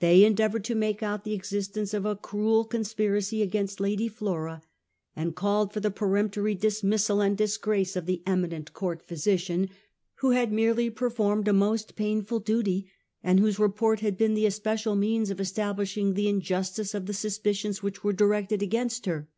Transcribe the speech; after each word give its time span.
They 0.00 0.24
endeavoured 0.24 0.64
to 0.64 0.74
make 0.74 1.02
out 1.02 1.24
the 1.24 1.34
existence. 1.34 1.92
of 1.92 2.06
a 2.06 2.16
cruel 2.16 2.64
conspiracy 2.64 3.42
against 3.42 3.80
Lady 3.80 4.08
Flora, 4.08 4.62
and 5.14 5.36
called 5.36 5.74
for 5.74 5.80
the 5.80 5.90
peremptory 5.90 6.54
dismissal 6.54 7.20
and 7.20 7.36
disgrace 7.36 7.94
of 7.94 8.06
the 8.06 8.22
eminent 8.24 8.72
court 8.72 9.02
physician, 9.02 9.68
who 10.20 10.30
had 10.30 10.50
merely 10.52 10.88
performed 10.88 11.48
a 11.48 11.52
most 11.52 11.96
painful 11.96 12.40
duty, 12.40 12.90
and 13.22 13.40
whose 13.40 13.58
re 13.58 13.68
port 13.68 14.00
had 14.00 14.16
been 14.16 14.32
the 14.32 14.46
especial 14.46 14.96
means 14.96 15.28
of 15.28 15.38
establishing 15.38 16.14
the 16.14 16.30
injustice 16.30 16.94
of 16.94 17.04
the 17.04 17.12
suspicions 17.12 17.82
which 17.82 18.02
were 18.02 18.14
directed 18.14 18.62
against 18.62 19.04
her. 19.04 19.28